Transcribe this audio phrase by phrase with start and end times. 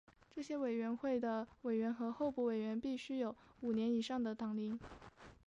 [0.35, 4.79] 这些委员会的委员和候补委员必须有五年以上的党龄。